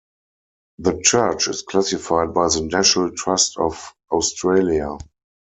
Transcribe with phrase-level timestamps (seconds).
[0.79, 4.97] The church is classified by the National Trust of Australia.